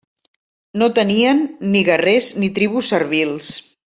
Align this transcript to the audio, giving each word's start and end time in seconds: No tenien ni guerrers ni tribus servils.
No 0.81 0.87
tenien 0.99 1.43
ni 1.75 1.83
guerrers 1.91 2.31
ni 2.45 2.51
tribus 2.57 2.91
servils. 2.95 3.55